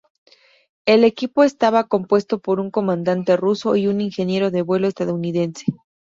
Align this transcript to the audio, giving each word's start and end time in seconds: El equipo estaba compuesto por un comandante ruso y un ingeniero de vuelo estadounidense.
El 0.87 1.03
equipo 1.03 1.43
estaba 1.43 1.83
compuesto 1.87 2.39
por 2.39 2.59
un 2.59 2.71
comandante 2.71 3.37
ruso 3.37 3.75
y 3.75 3.85
un 3.85 4.01
ingeniero 4.01 4.49
de 4.49 4.63
vuelo 4.63 4.87
estadounidense. 4.87 5.65